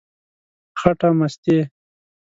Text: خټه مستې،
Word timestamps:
خټه 0.79 1.09
مستې، 1.17 1.57